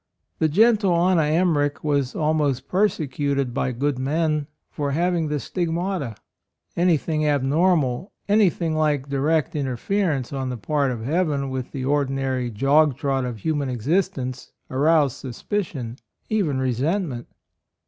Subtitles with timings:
[0.39, 6.15] The gentle Anna Emmerich was almost persecuted by good men for having the stigmata;
[6.75, 12.49] any thing abnormal, anything like direct interference on the part of Heaven with the ordinary
[12.49, 15.97] jog trot of human existence, aroused suspicion,
[16.29, 17.27] even resent ment.